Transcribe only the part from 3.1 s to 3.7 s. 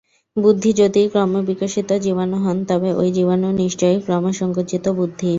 জীবাণুও